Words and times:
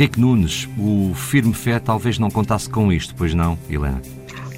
Henrique 0.00 0.20
Nunes, 0.20 0.68
o 0.78 1.12
firme 1.14 1.52
fé 1.52 1.78
talvez 1.78 2.18
não 2.18 2.30
contasse 2.30 2.70
com 2.70 2.90
isto, 2.90 3.14
pois 3.14 3.34
não, 3.34 3.58
Helena? 3.68 4.00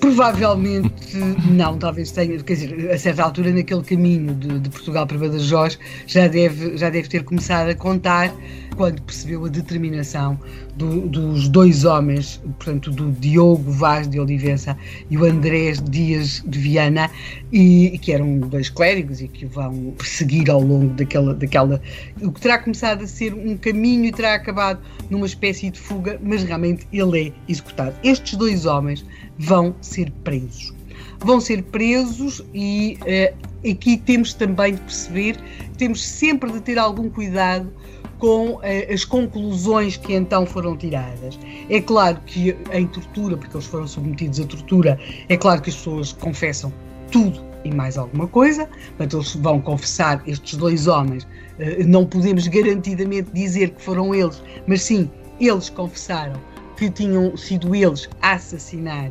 Provavelmente 0.00 1.07
não, 1.14 1.78
talvez 1.78 2.10
tenha, 2.10 2.38
quer 2.42 2.54
dizer, 2.54 2.90
a 2.90 2.98
certa 2.98 3.22
altura 3.22 3.52
naquele 3.52 3.82
caminho 3.82 4.34
de, 4.34 4.58
de, 4.60 4.68
Portugal 4.68 5.06
para 5.06 5.18
Badajoz 5.18 5.78
já 6.06 6.28
deve, 6.28 6.76
já 6.76 6.90
deve 6.90 7.08
ter 7.08 7.24
começado 7.24 7.68
a 7.70 7.74
contar 7.74 8.34
quando 8.76 9.02
percebeu 9.02 9.44
a 9.44 9.48
determinação 9.48 10.38
do, 10.76 11.08
dos 11.08 11.48
dois 11.48 11.84
homens, 11.84 12.40
portanto 12.58 12.90
do 12.90 13.10
Diogo 13.10 13.70
Vaz 13.72 14.06
de 14.06 14.20
Olivença 14.20 14.76
e 15.10 15.18
o 15.18 15.24
Andrés 15.24 15.82
Dias 15.82 16.42
de 16.46 16.58
Viana, 16.58 17.10
e 17.52 17.98
que 18.00 18.12
eram 18.12 18.38
dois 18.38 18.70
clérigos 18.70 19.20
e 19.20 19.28
que 19.28 19.46
vão 19.46 19.94
perseguir 19.98 20.50
ao 20.50 20.60
longo 20.60 20.94
daquela, 20.94 21.34
daquela. 21.34 21.80
o 22.22 22.30
que 22.30 22.40
terá 22.40 22.58
começado 22.58 23.02
a 23.02 23.06
ser 23.06 23.34
um 23.34 23.56
caminho 23.56 24.04
e 24.04 24.12
terá 24.12 24.34
acabado 24.34 24.80
numa 25.10 25.26
espécie 25.26 25.70
de 25.70 25.80
fuga, 25.80 26.20
mas 26.22 26.44
realmente 26.44 26.86
ele 26.92 27.28
é 27.28 27.32
executado. 27.48 27.96
Estes 28.04 28.36
dois 28.36 28.64
homens 28.64 29.04
vão 29.36 29.74
ser 29.80 30.10
presos. 30.22 30.77
Vão 31.20 31.40
ser 31.40 31.62
presos 31.64 32.44
e 32.54 32.98
uh, 33.02 33.70
aqui 33.70 33.96
temos 33.96 34.34
também 34.34 34.74
de 34.74 34.80
perceber, 34.80 35.36
temos 35.76 36.04
sempre 36.04 36.50
de 36.52 36.60
ter 36.60 36.78
algum 36.78 37.10
cuidado 37.10 37.72
com 38.18 38.52
uh, 38.52 38.60
as 38.92 39.04
conclusões 39.04 39.96
que 39.96 40.14
então 40.14 40.46
foram 40.46 40.76
tiradas. 40.76 41.38
É 41.68 41.80
claro 41.80 42.20
que 42.26 42.56
em 42.72 42.86
tortura, 42.86 43.36
porque 43.36 43.56
eles 43.56 43.66
foram 43.66 43.86
submetidos 43.86 44.40
à 44.40 44.46
tortura, 44.46 44.98
é 45.28 45.36
claro 45.36 45.60
que 45.60 45.70
as 45.70 45.76
pessoas 45.76 46.12
confessam 46.12 46.72
tudo 47.10 47.44
e 47.64 47.74
mais 47.74 47.98
alguma 47.98 48.28
coisa, 48.28 48.66
portanto 48.96 49.16
eles 49.16 49.34
vão 49.34 49.60
confessar, 49.60 50.22
estes 50.26 50.56
dois 50.56 50.86
homens, 50.86 51.24
uh, 51.24 51.86
não 51.86 52.06
podemos 52.06 52.46
garantidamente 52.46 53.30
dizer 53.32 53.70
que 53.70 53.82
foram 53.82 54.14
eles, 54.14 54.42
mas 54.66 54.82
sim, 54.82 55.10
eles 55.40 55.68
confessaram 55.68 56.40
que 56.76 56.88
tinham 56.88 57.36
sido 57.36 57.74
eles 57.74 58.08
a 58.22 58.34
assassinar 58.34 59.10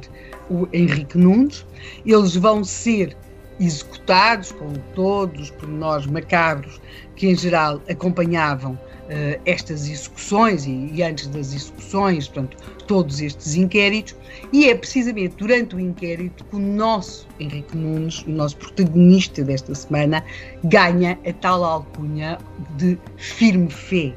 o 0.49 0.67
Henrique 0.73 1.17
Nunes. 1.17 1.65
Eles 2.05 2.35
vão 2.35 2.63
ser 2.63 3.15
executados 3.59 4.51
com 4.51 4.71
todos 4.93 5.43
os 5.43 5.51
pormenores 5.51 6.05
macabros 6.05 6.79
que, 7.15 7.27
em 7.27 7.35
geral, 7.35 7.81
acompanhavam 7.89 8.73
uh, 8.73 9.41
estas 9.45 9.89
execuções 9.89 10.65
e, 10.65 10.91
e, 10.93 11.01
antes 11.01 11.27
das 11.27 11.53
execuções, 11.53 12.27
portanto, 12.27 12.57
todos 12.85 13.19
estes 13.19 13.55
inquéritos. 13.55 14.15
E 14.53 14.69
é 14.69 14.75
precisamente 14.75 15.35
durante 15.37 15.75
o 15.75 15.79
inquérito 15.79 16.43
que 16.45 16.55
o 16.55 16.59
nosso 16.59 17.27
Henrique 17.39 17.75
Nunes, 17.75 18.21
o 18.23 18.29
nosso 18.29 18.57
protagonista 18.57 19.43
desta 19.43 19.73
semana, 19.73 20.23
ganha 20.63 21.17
a 21.27 21.33
tal 21.33 21.63
alcunha 21.63 22.37
de 22.77 22.97
firme 23.17 23.71
fé. 23.71 24.13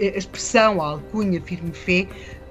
A 0.00 0.16
expressão, 0.16 0.80
a 0.80 0.90
alcunha 0.90 1.42
firme 1.42 1.72
fé, 1.72 2.06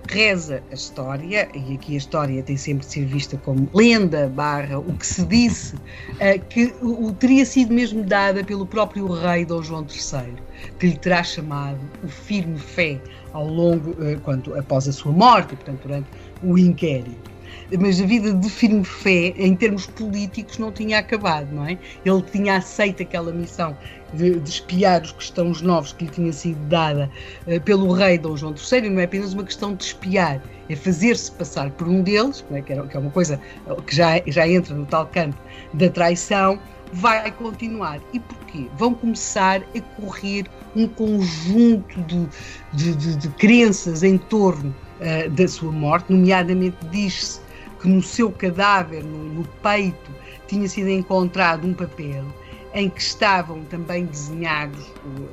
reza 0.08 0.64
a 0.72 0.74
história, 0.74 1.50
e 1.54 1.76
aqui 1.76 1.94
a 1.94 1.98
história 1.98 2.44
tem 2.44 2.58
sempre 2.58 2.86
de 2.86 2.94
ser 2.94 3.06
vista 3.06 3.38
como 3.38 3.70
lenda, 3.74 4.28
barra, 4.30 4.80
o 4.80 4.94
que 4.94 5.06
se 5.06 5.26
disse, 5.26 5.76
uh, 5.76 6.40
que 6.50 6.74
o, 6.82 7.12
teria 7.12 7.46
sido 7.46 7.74
mesmo 7.74 8.04
dada 8.04 8.44
pelo 8.44 8.66
próprio 8.66 9.08
rei 9.08 9.46
Dom 9.46 9.62
João 9.62 9.86
III, 9.86 10.34
que 10.80 10.88
lhe 10.88 10.98
terá 10.98 11.24
chamado 11.24 11.80
o 12.04 12.08
firme 12.08 12.58
fé 12.58 13.00
ao 13.34 13.48
longo, 13.48 13.92
uh, 13.92 14.20
quando, 14.24 14.58
após 14.58 14.88
a 14.88 14.92
sua 14.92 15.12
morte, 15.12 15.56
portanto, 15.56 15.82
durante 15.84 16.08
o 16.42 16.58
inquérito 16.58 17.37
mas 17.80 18.00
a 18.02 18.06
vida 18.06 18.34
de 18.34 18.50
firme 18.50 18.84
fé, 18.84 19.34
em 19.38 19.56
termos 19.56 19.86
políticos, 19.88 20.58
não 20.58 20.72
tinha 20.72 21.00
acabado, 21.00 21.48
não 21.52 21.66
é? 21.66 21.78
Ele 22.06 22.22
tinha 22.22 22.58
aceito 22.58 23.04
aquela 23.04 23.32
missão 23.32 23.78
de, 24.14 24.40
de 24.40 24.50
espiar 24.50 25.02
os 25.02 25.12
cristãos 25.12 25.62
novos 25.62 25.94
que 25.94 26.06
lhe 26.06 26.12
tinha 26.12 26.34
sido 26.34 26.60
dada 26.68 27.10
uh, 27.46 27.60
pelo 27.62 27.92
rei 27.92 28.18
Dom 28.18 28.38
João 28.38 28.54
III, 28.54 28.90
não 28.90 29.02
é 29.02 29.04
apenas 29.04 29.34
uma 29.34 29.44
questão 29.44 29.76
de 29.76 29.84
espiar, 29.84 30.42
é 30.70 30.76
fazer-se 30.76 31.32
passar 31.32 31.70
por 31.72 31.88
um 31.88 32.02
deles, 32.02 32.46
é? 32.52 32.62
que, 32.62 32.74
é 32.74 33.00
uma 33.00 33.12
coisa 33.12 33.40
que 33.86 33.96
já, 33.96 34.22
já 34.28 34.48
entra 34.48 34.74
no 34.74 34.86
tal 34.86 35.08
campo 35.08 35.38
da 35.74 35.90
traição, 35.90 36.60
vai 36.94 37.30
continuar. 37.32 38.00
E 38.14 38.20
porquê? 38.20 38.68
Vão 38.78 38.94
começar 38.94 39.62
a 39.76 40.02
correr 40.02 40.46
um 40.76 40.88
conjunto 40.88 42.02
de, 42.02 42.28
de, 42.74 42.96
de, 42.96 43.16
de 43.18 43.30
crenças 43.30 44.04
em 44.04 44.18
torno 44.18 44.74
uh, 45.00 45.30
da 45.32 45.48
sua 45.48 45.72
morte, 45.72 46.12
nomeadamente 46.12 46.78
diz-se 46.92 47.40
que 47.82 47.88
no 47.88 48.02
seu 48.02 48.32
cadáver, 48.32 49.04
no, 49.04 49.18
no 49.34 49.44
peito, 49.62 50.12
tinha 50.48 50.68
sido 50.68 50.90
encontrado 50.90 51.68
um 51.68 51.74
papel 51.74 52.26
em 52.74 52.90
que 52.90 53.02
estavam 53.02 53.64
também 53.66 54.06
desenhados 54.06 54.86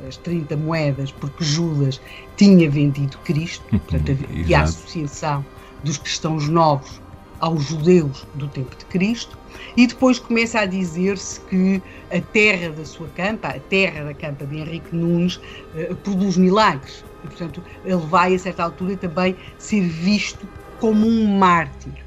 as 0.08 0.16
30 0.18 0.56
moedas, 0.56 1.12
porque 1.12 1.44
Judas 1.44 2.00
tinha 2.36 2.70
vendido 2.70 3.18
Cristo, 3.18 3.64
portanto 3.70 4.12
havia 4.12 4.58
a 4.58 4.62
associação 4.62 5.44
dos 5.82 5.98
cristãos 5.98 6.48
novos 6.48 7.02
aos 7.40 7.64
judeus 7.64 8.26
do 8.34 8.48
tempo 8.48 8.74
de 8.76 8.84
Cristo, 8.86 9.36
e 9.76 9.86
depois 9.86 10.18
começa 10.18 10.60
a 10.60 10.66
dizer-se 10.66 11.40
que 11.42 11.82
a 12.10 12.20
terra 12.20 12.70
da 12.70 12.84
sua 12.84 13.08
campa, 13.08 13.48
a 13.48 13.60
terra 13.60 14.04
da 14.04 14.14
campa 14.14 14.46
de 14.46 14.56
Henrique 14.56 14.94
Nunes, 14.94 15.36
uh, 15.36 15.94
produz 15.96 16.36
milagres. 16.36 17.04
E, 17.24 17.26
portanto, 17.26 17.62
ele 17.84 17.96
vai, 17.96 18.34
a 18.34 18.38
certa 18.38 18.62
altura, 18.62 18.96
também 18.96 19.36
ser 19.58 19.80
visto 19.80 20.46
como 20.80 21.06
um 21.06 21.38
mártir. 21.38 22.04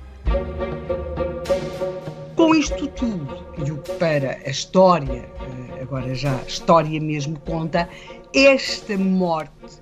Com 2.36 2.54
isto 2.54 2.88
tudo, 2.88 3.46
e 3.58 3.72
o 3.72 3.78
que 3.78 3.94
para 3.94 4.40
a 4.46 4.50
história, 4.50 5.28
eh, 5.42 5.82
agora 5.82 6.14
já 6.14 6.36
história 6.44 7.00
mesmo 7.02 7.40
conta, 7.40 7.90
esta 8.34 8.96
morte 8.98 9.82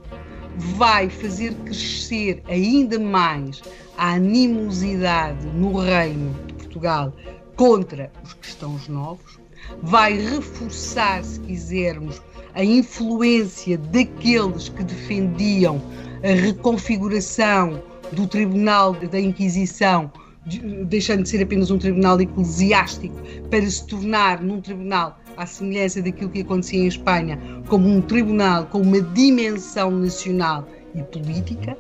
vai 0.57 1.09
fazer 1.09 1.53
crescer 1.65 2.41
ainda 2.47 2.97
mais 2.97 3.61
a 3.97 4.13
animosidade 4.13 5.45
no 5.47 5.77
reino 5.77 6.33
de 6.47 6.53
Portugal 6.53 7.13
contra 7.55 8.11
os 8.23 8.33
cristãos 8.33 8.87
novos, 8.87 9.39
vai 9.81 10.17
reforçar, 10.17 11.23
se 11.23 11.39
quisermos, 11.41 12.21
a 12.55 12.63
influência 12.63 13.77
daqueles 13.77 14.69
que 14.69 14.83
defendiam 14.83 15.81
a 16.23 16.33
reconfiguração 16.33 17.83
do 18.13 18.27
Tribunal 18.27 18.93
da 18.93 19.19
Inquisição 19.19 20.11
deixando 20.87 21.23
de 21.23 21.29
ser 21.29 21.41
apenas 21.41 21.71
um 21.71 21.77
tribunal 21.77 22.21
eclesiástico 22.21 23.15
para 23.49 23.67
se 23.69 23.85
tornar 23.87 24.41
num 24.41 24.61
tribunal 24.61 25.17
à 25.37 25.45
semelhança 25.45 26.01
daquilo 26.01 26.29
que 26.29 26.41
acontecia 26.41 26.79
em 26.79 26.87
Espanha, 26.87 27.39
como 27.67 27.89
um 27.89 27.99
tribunal 28.01 28.65
com 28.67 28.81
uma 28.81 29.01
dimensão 29.01 29.89
nacional 29.91 30.67
e 30.93 31.01
política, 31.03 31.75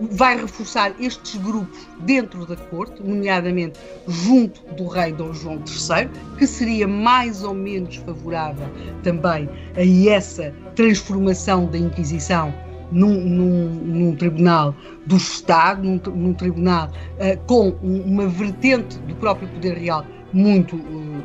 vai 0.00 0.36
reforçar 0.36 0.94
estes 1.00 1.40
grupos 1.40 1.86
dentro 2.00 2.46
da 2.46 2.56
corte, 2.56 3.02
nomeadamente 3.02 3.78
junto 4.06 4.60
do 4.74 4.86
rei 4.86 5.12
Dom 5.12 5.32
João 5.32 5.56
III, 5.56 6.08
que 6.38 6.46
seria 6.46 6.86
mais 6.86 7.42
ou 7.42 7.54
menos 7.54 7.96
favorável 7.96 8.68
também 9.02 9.48
a 9.76 10.10
essa 10.10 10.52
transformação 10.74 11.66
da 11.66 11.78
Inquisição 11.78 12.52
num, 12.90 13.20
num, 13.20 13.68
num 13.68 14.16
tribunal 14.16 14.74
do 15.06 15.16
Estado, 15.16 15.82
num, 15.82 16.00
num 16.14 16.34
tribunal 16.34 16.88
uh, 16.88 17.38
com 17.46 17.70
uma 17.82 18.28
vertente 18.28 18.98
do 19.00 19.14
próprio 19.16 19.48
poder 19.48 19.76
real 19.76 20.04
muito, 20.32 20.76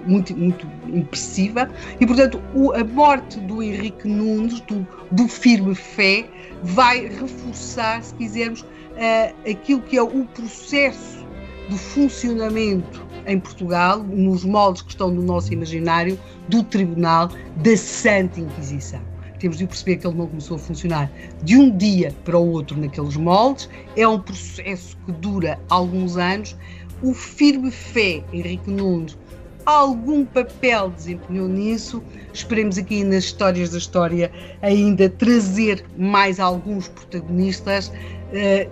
muito, 0.05 0.35
muito 0.35 0.67
impressiva. 0.87 1.69
E, 1.99 2.05
portanto, 2.05 2.41
o, 2.53 2.71
a 2.73 2.83
morte 2.83 3.39
do 3.41 3.61
Henrique 3.61 4.07
Nunes, 4.07 4.59
do, 4.61 4.87
do 5.11 5.27
firme 5.27 5.75
fé, 5.75 6.27
vai 6.63 7.07
reforçar, 7.07 8.03
se 8.03 8.13
quisermos, 8.15 8.61
uh, 8.61 9.49
aquilo 9.49 9.81
que 9.81 9.97
é 9.97 10.03
o 10.03 10.25
processo 10.25 11.25
de 11.69 11.77
funcionamento 11.77 13.05
em 13.25 13.39
Portugal, 13.39 14.03
nos 14.03 14.43
moldes 14.43 14.81
que 14.81 14.89
estão 14.89 15.11
no 15.11 15.21
nosso 15.21 15.53
imaginário, 15.53 16.19
do 16.49 16.63
Tribunal 16.63 17.29
da 17.57 17.77
Santa 17.77 18.39
Inquisição. 18.39 19.01
Temos 19.39 19.57
de 19.57 19.65
perceber 19.65 19.97
que 19.97 20.05
ele 20.05 20.15
não 20.17 20.27
começou 20.27 20.55
a 20.55 20.59
funcionar 20.59 21.11
de 21.41 21.57
um 21.57 21.75
dia 21.75 22.13
para 22.23 22.37
o 22.37 22.51
outro 22.51 22.79
naqueles 22.79 23.15
moldes, 23.15 23.69
é 23.95 24.07
um 24.07 24.19
processo 24.19 24.95
que 25.05 25.11
dura 25.13 25.59
alguns 25.69 26.15
anos. 26.17 26.55
O 27.01 27.13
firme 27.13 27.71
fé, 27.71 28.23
Henrique 28.31 28.69
Nunes, 28.69 29.17
algum 29.65 30.25
papel 30.25 30.89
desempenhou 30.91 31.47
nisso. 31.47 32.03
Esperemos 32.33 32.77
aqui 32.77 33.03
nas 33.03 33.25
histórias 33.25 33.71
da 33.71 33.77
história 33.77 34.31
ainda 34.61 35.09
trazer 35.09 35.83
mais 35.97 36.39
alguns 36.39 36.87
protagonistas 36.87 37.87
uh, 37.87 37.91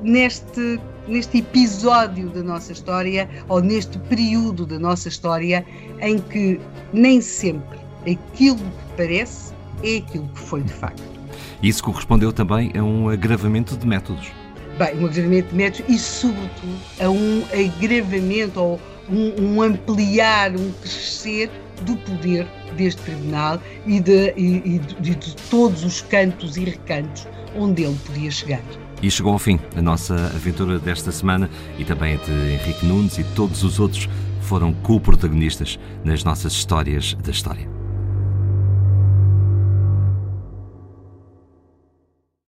neste, 0.03 0.79
neste 1.07 1.39
episódio 1.39 2.29
da 2.29 2.43
nossa 2.43 2.71
história, 2.71 3.29
ou 3.47 3.61
neste 3.61 3.97
período 3.97 4.65
da 4.65 4.77
nossa 4.77 5.09
história, 5.09 5.65
em 5.99 6.19
que 6.19 6.59
nem 6.93 7.21
sempre 7.21 7.79
aquilo 8.01 8.57
que 8.57 8.95
parece 8.97 9.53
é 9.83 9.97
aquilo 9.97 10.27
que 10.29 10.39
foi 10.39 10.61
de 10.61 10.73
facto. 10.73 11.03
Isso 11.61 11.83
correspondeu 11.83 12.31
também 12.31 12.71
a 12.77 12.83
um 12.83 13.09
agravamento 13.09 13.75
de 13.75 13.85
métodos. 13.85 14.31
Bem, 14.79 14.97
um 14.97 15.07
agravamento 15.07 15.49
de 15.49 15.55
métodos 15.55 15.93
e, 15.93 15.99
sobretudo, 15.99 16.77
a 17.01 17.09
um 17.09 17.43
agravamento 17.51 18.61
ou 18.61 18.79
um, 19.09 19.57
um 19.57 19.61
ampliar, 19.61 20.55
um 20.55 20.71
crescer 20.71 21.51
do 21.81 21.97
poder 21.97 22.47
deste 22.77 23.01
tribunal 23.01 23.61
e 23.85 23.99
de, 23.99 24.33
e, 24.37 24.75
e 24.75 24.79
de, 24.79 25.15
de 25.15 25.35
todos 25.49 25.83
os 25.83 25.99
cantos 25.99 26.55
e 26.55 26.63
recantos 26.63 27.27
onde 27.57 27.83
ele 27.83 27.97
podia 28.05 28.31
chegar. 28.31 28.61
E 29.03 29.11
chegou 29.11 29.33
ao 29.33 29.39
fim 29.39 29.59
a 29.75 29.81
nossa 29.81 30.15
aventura 30.27 30.79
desta 30.79 31.11
semana 31.11 31.49
e 31.77 31.83
também 31.83 32.13
a 32.13 32.17
de 32.17 32.31
Henrique 32.31 32.85
Nunes 32.85 33.17
e 33.17 33.25
todos 33.35 33.65
os 33.65 33.81
outros 33.81 34.07
foram 34.39 34.73
co-protagonistas 34.75 35.77
nas 36.05 36.23
nossas 36.23 36.53
histórias 36.53 37.15
da 37.15 37.31
história. 37.31 37.78